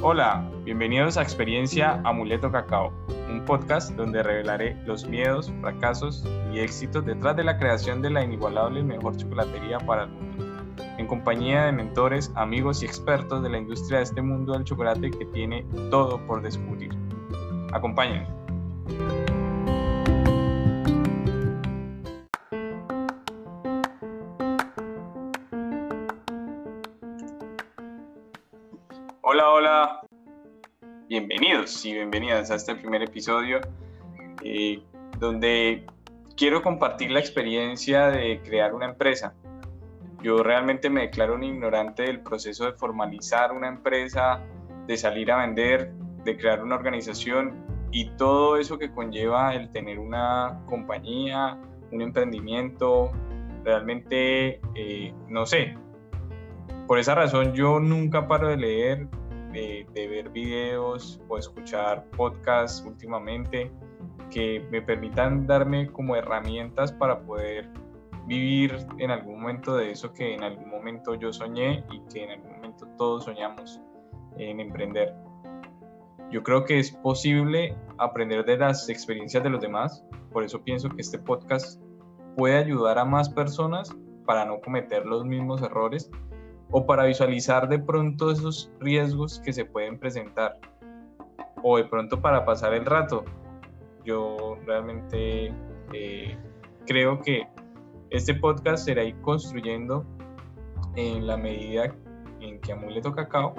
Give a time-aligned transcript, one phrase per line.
[0.00, 2.92] Hola, bienvenidos a Experiencia Amuleto Cacao,
[3.28, 6.24] un podcast donde revelaré los miedos, fracasos
[6.54, 10.44] y éxitos detrás de la creación de la inigualable mejor chocolatería para el mundo,
[10.98, 15.10] en compañía de mentores, amigos y expertos de la industria de este mundo del chocolate
[15.10, 16.92] que tiene todo por descubrir.
[17.72, 18.28] Acompáñenme.
[31.08, 33.60] Bienvenidos y bienvenidas a este primer episodio
[34.44, 34.82] eh,
[35.18, 35.86] donde
[36.36, 39.32] quiero compartir la experiencia de crear una empresa.
[40.22, 44.42] Yo realmente me declaro un ignorante del proceso de formalizar una empresa,
[44.86, 45.92] de salir a vender,
[46.24, 47.54] de crear una organización
[47.90, 51.58] y todo eso que conlleva el tener una compañía,
[51.90, 53.12] un emprendimiento.
[53.64, 55.74] Realmente, eh, no sé,
[56.86, 59.08] por esa razón yo nunca paro de leer,
[59.58, 63.70] de, ver videos o escuchar podcasts últimamente
[64.30, 67.68] que me permitan darme como herramientas para poder
[68.26, 72.30] vivir en algún momento de eso que en algún momento yo soñé y que en
[72.32, 73.80] algún momento todos soñamos
[74.36, 75.14] en emprender.
[76.30, 80.90] Yo creo que es posible aprender de las experiencias de los demás, por eso pienso
[80.90, 81.80] que este podcast
[82.36, 86.10] puede ayudar a más personas para no cometer los mismos errores
[86.70, 90.58] o para visualizar de pronto esos riesgos que se pueden presentar
[91.62, 93.24] o de pronto para pasar el rato.
[94.04, 95.52] Yo realmente
[95.92, 96.36] eh,
[96.86, 97.46] creo que
[98.10, 100.04] este podcast será ir construyendo
[100.96, 101.94] en la medida
[102.40, 103.54] en que Amuleto Cacao,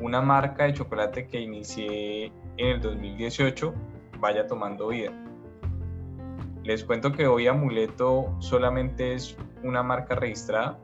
[0.00, 3.74] una marca de chocolate que inicié en el 2018,
[4.20, 5.12] vaya tomando vida.
[6.62, 10.78] Les cuento que hoy Amuleto solamente es una marca registrada,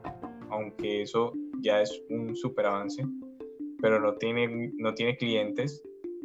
[0.50, 3.04] aunque eso ya es un super avance,
[3.80, 5.82] pero no tiene, no tiene clientes,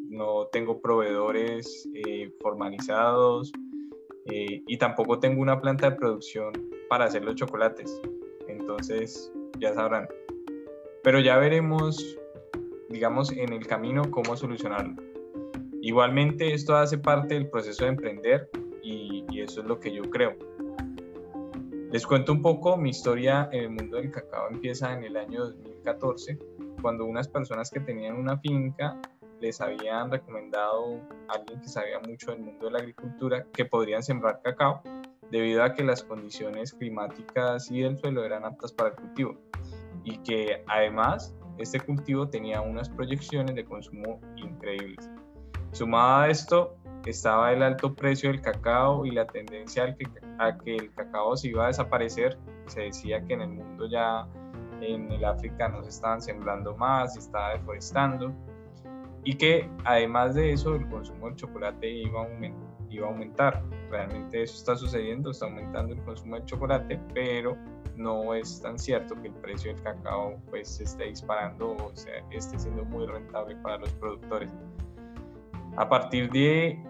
[0.10, 3.52] no tengo proveedores eh, formalizados
[4.26, 6.54] eh, y tampoco tengo una planta de producción
[6.90, 8.02] para hacer los chocolates.
[8.48, 10.08] Entonces, ya sabrán.
[11.04, 12.18] Pero ya veremos,
[12.90, 14.96] digamos, en el camino cómo solucionarlo.
[15.82, 18.50] Igualmente, esto hace parte del proceso de emprender
[18.84, 20.49] y, y eso es lo que yo creo
[21.92, 25.46] les cuento un poco, mi historia en el mundo del cacao empieza en el año
[25.46, 26.38] 2014,
[26.82, 29.00] cuando unas personas que tenían una finca
[29.40, 31.00] les habían recomendado
[31.30, 34.84] a alguien que sabía mucho del mundo de la agricultura que podrían sembrar cacao
[35.32, 39.38] debido a que las condiciones climáticas y del suelo eran aptas para el cultivo
[40.04, 45.10] y que además este cultivo tenía unas proyecciones de consumo increíbles.
[45.72, 50.58] Sumado a esto, estaba el alto precio del cacao y la tendencia al que, a
[50.58, 52.38] que el cacao se iba a desaparecer.
[52.68, 54.28] Se decía que en el mundo ya
[54.82, 58.34] en el África no se estaban sembrando más, se estaba deforestando
[59.24, 62.28] y que además de eso el consumo del chocolate iba a,
[62.90, 63.64] iba a aumentar.
[63.90, 67.58] Realmente eso está sucediendo, está aumentando el consumo del chocolate, pero
[67.96, 72.24] no es tan cierto que el precio del cacao pues se esté disparando o sea,
[72.32, 74.52] esté siendo muy rentable para los productores.
[75.76, 76.82] A partir de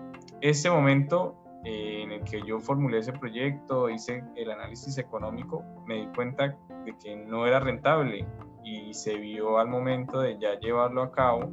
[0.41, 1.35] este momento
[1.65, 6.57] eh, en el que yo formulé ese proyecto, hice el análisis económico, me di cuenta
[6.85, 8.25] de que no era rentable
[8.63, 11.51] y se vio al momento de ya llevarlo a cabo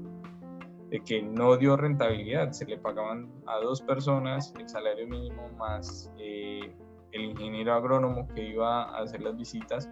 [0.91, 6.13] de que no dio rentabilidad, se le pagaban a dos personas el salario mínimo más
[6.19, 6.73] eh,
[7.13, 9.91] el ingeniero agrónomo que iba a hacer las visitas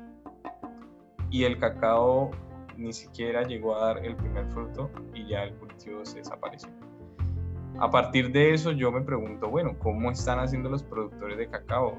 [1.31, 2.31] y el cacao
[2.77, 6.71] ni siquiera llegó a dar el primer fruto y ya el cultivo se desapareció.
[7.81, 11.99] A partir de eso yo me pregunto, bueno, ¿cómo están haciendo los productores de cacao?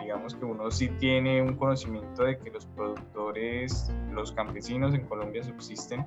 [0.00, 5.42] Digamos que uno sí tiene un conocimiento de que los productores, los campesinos en Colombia
[5.42, 6.06] subsisten,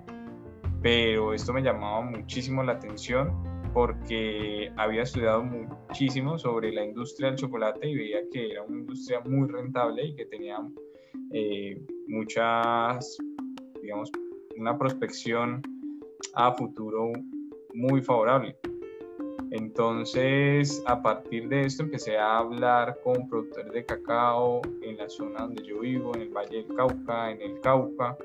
[0.82, 3.34] pero esto me llamaba muchísimo la atención
[3.74, 9.20] porque había estudiado muchísimo sobre la industria del chocolate y veía que era una industria
[9.22, 10.58] muy rentable y que tenía
[11.32, 13.18] eh, muchas,
[13.82, 14.12] digamos,
[14.58, 15.62] una prospección
[16.36, 17.12] a futuro
[17.74, 18.56] muy favorable.
[19.52, 25.42] Entonces, a partir de esto empecé a hablar con productores de cacao en la zona
[25.42, 28.16] donde yo vivo, en el Valle del Cauca, en el Cauca,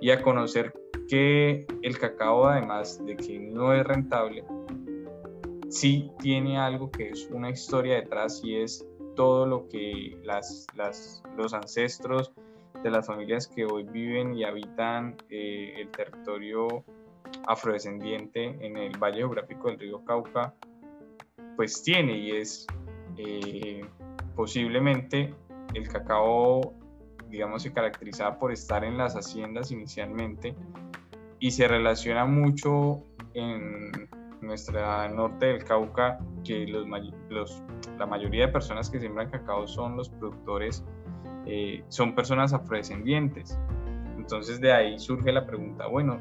[0.00, 0.72] y a conocer
[1.08, 4.44] que el cacao, además de que no es rentable,
[5.68, 8.86] sí tiene algo que es una historia detrás y es
[9.16, 10.66] todo lo que las,
[11.36, 12.32] los ancestros
[12.82, 16.84] de las familias que hoy viven y habitan eh, el territorio
[17.46, 20.54] afrodescendiente en el Valle Geográfico del río Cauca,
[21.56, 22.66] pues tiene y es
[23.16, 23.84] eh,
[24.34, 25.34] posiblemente
[25.74, 26.74] el cacao,
[27.28, 30.54] digamos, se caracterizaba por estar en las haciendas inicialmente
[31.38, 33.02] y se relaciona mucho
[33.34, 33.90] en
[34.40, 37.62] nuestra norte del Cauca que los,
[37.98, 40.84] la mayoría de personas que siembran cacao son los productores,
[41.46, 43.58] eh, son personas afrodescendientes.
[44.16, 46.18] Entonces de ahí surge la pregunta, bueno,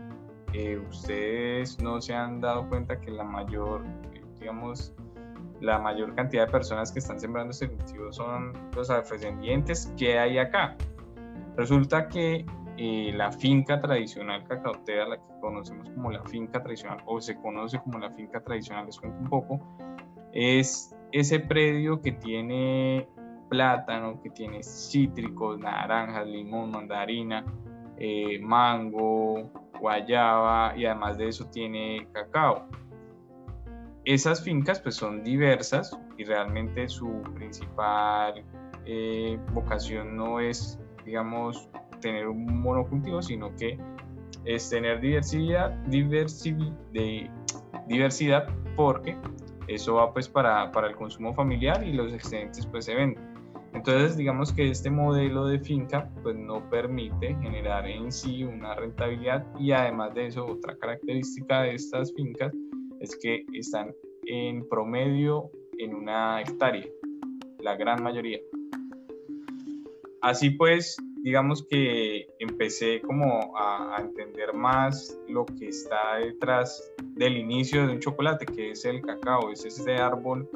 [0.54, 3.84] eh, ustedes no se han dado cuenta que la mayor,
[4.40, 4.94] digamos,
[5.62, 10.38] la mayor cantidad de personas que están sembrando este cultivo son los afrodescendientes que hay
[10.38, 10.76] acá.
[11.56, 12.46] Resulta que
[12.78, 17.80] eh, la finca tradicional cacaotera, la que conocemos como la finca tradicional o se conoce
[17.80, 19.60] como la finca tradicional, les cuento un poco,
[20.34, 23.08] es ese predio que tiene
[23.50, 27.46] plátano, que tiene cítricos, naranjas, limón, mandarina,
[27.98, 29.52] eh, mango,
[29.84, 32.66] guayaba y además de eso tiene cacao.
[34.06, 38.46] Esas fincas pues son diversas y realmente su principal
[38.86, 41.70] eh, vocación no es, digamos,
[42.00, 43.78] tener un monocultivo, sino que
[44.46, 47.30] es tener diversidad, diversidad, de,
[47.88, 48.48] diversidad
[48.78, 49.18] porque
[49.68, 53.33] eso va pues para, para, el consumo familiar y los excedentes pues se venden.
[53.74, 59.46] Entonces digamos que este modelo de finca pues no permite generar en sí una rentabilidad
[59.60, 62.54] y además de eso otra característica de estas fincas
[63.00, 63.94] es que están
[64.26, 66.86] en promedio en una hectárea,
[67.60, 68.40] la gran mayoría.
[70.22, 77.86] Así pues, digamos que empecé como a, entender más lo que está detrás del inicio
[77.86, 80.50] de un chocolate, que es el cacao, es este árbol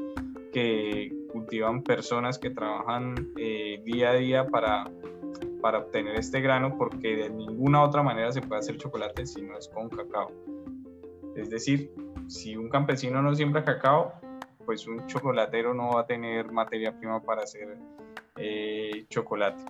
[0.54, 4.90] que cultivan personas que trabajan eh, día a día para,
[5.62, 9.58] para obtener este grano, porque de ninguna otra manera se puede hacer chocolate si no
[9.58, 10.32] es con cacao.
[11.36, 11.92] Es decir,
[12.28, 14.14] si un campesino no siembra cacao,
[14.66, 17.78] pues un chocolatero no va a tener materia prima para hacer
[18.38, 19.64] eh, chocolate.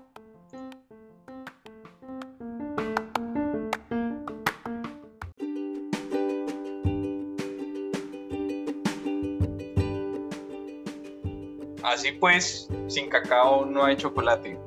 [11.84, 14.58] Así pues, sin cacao no hay chocolate.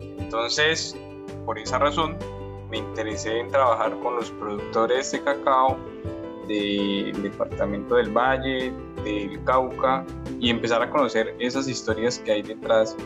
[0.00, 0.96] Entonces,
[1.44, 2.16] por esa razón,
[2.70, 5.76] me interesé en trabajar con los productores de cacao
[6.48, 8.72] del departamento del Valle,
[9.04, 10.04] del Cauca,
[10.40, 12.96] y empezar a conocer esas historias que hay detrás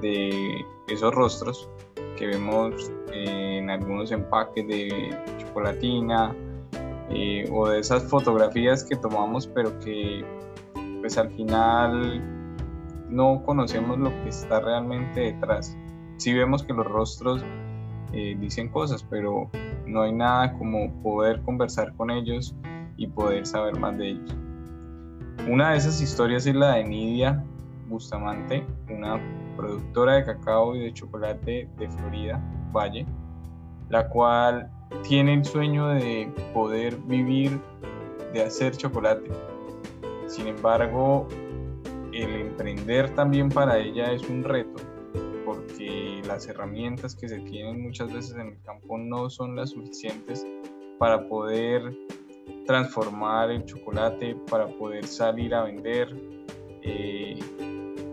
[0.00, 1.68] de esos rostros
[2.16, 6.34] que vemos en algunos empaques de chocolatina
[7.10, 10.24] eh, o de esas fotografías que tomamos pero que
[11.00, 12.20] pues al final
[13.08, 15.76] no conocemos lo que está realmente detrás.
[16.16, 17.44] Sí vemos que los rostros
[18.12, 19.50] eh, dicen cosas, pero
[19.86, 22.54] no hay nada como poder conversar con ellos
[22.96, 24.36] y poder saber más de ellos.
[25.48, 27.44] Una de esas historias es la de Nidia
[27.88, 29.20] Bustamante, una
[29.56, 32.40] productora de cacao y de chocolate de Florida,
[32.72, 33.06] Valle,
[33.88, 34.70] la cual
[35.02, 37.60] tiene el sueño de poder vivir
[38.32, 39.30] de hacer chocolate.
[40.26, 41.28] Sin embargo,
[42.22, 44.82] el emprender también para ella es un reto,
[45.44, 50.46] porque las herramientas que se tienen muchas veces en el campo no son las suficientes
[50.98, 51.82] para poder
[52.66, 56.08] transformar el chocolate, para poder salir a vender
[56.82, 57.38] eh,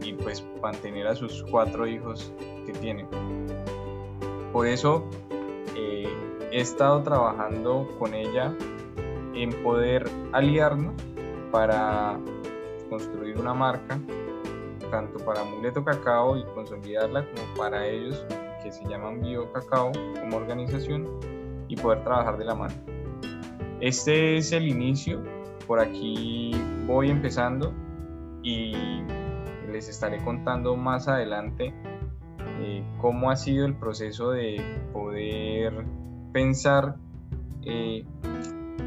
[0.02, 2.32] y pues mantener a sus cuatro hijos
[2.66, 3.06] que tiene.
[4.52, 5.10] Por eso
[5.76, 6.08] eh,
[6.52, 8.56] he estado trabajando con ella
[9.34, 10.94] en poder aliarnos
[11.52, 12.20] para
[12.94, 14.00] construir una marca,
[14.92, 18.24] tanto para Amuleto Cacao y consolidarla, como para ellos
[18.62, 21.08] que se llaman Bio Cacao como organización
[21.68, 22.76] y poder trabajar de la mano.
[23.82, 25.24] Este es el inicio,
[25.66, 26.52] por aquí
[26.86, 27.74] voy empezando
[28.44, 29.02] y
[29.72, 31.74] les estaré contando más adelante
[32.60, 34.62] eh, cómo ha sido el proceso de
[34.94, 35.84] poder
[36.32, 36.98] pensar
[37.64, 38.06] eh,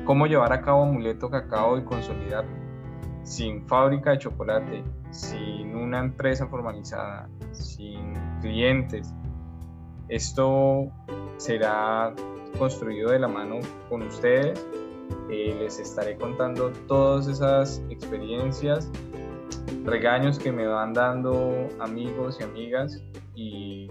[0.04, 2.65] cómo llevar a cabo Amuleto Cacao y consolidarlo
[3.26, 9.12] sin fábrica de chocolate, sin una empresa formalizada, sin clientes.
[10.08, 10.92] Esto
[11.36, 12.14] será
[12.56, 14.64] construido de la mano con ustedes.
[15.28, 18.90] Eh, les estaré contando todas esas experiencias,
[19.84, 23.02] regaños que me van dando amigos y amigas
[23.34, 23.88] y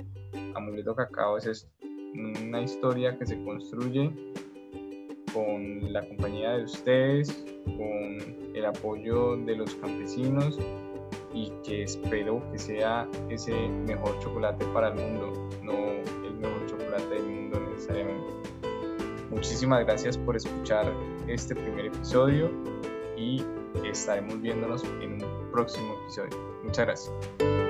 [0.56, 1.68] Amuleto Cacao es
[2.14, 4.12] una historia que se construye
[5.36, 10.58] con la compañía de ustedes, con el apoyo de los campesinos
[11.34, 17.10] y que espero que sea ese mejor chocolate para el mundo, no el mejor chocolate
[17.10, 18.34] del mundo necesariamente.
[19.30, 20.90] Muchísimas gracias por escuchar
[21.28, 22.50] este primer episodio
[23.18, 23.44] y
[23.84, 26.38] estaremos viéndonos en un próximo episodio.
[26.64, 27.65] Muchas gracias.